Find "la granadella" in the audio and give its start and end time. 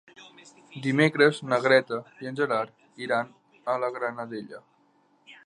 3.85-4.65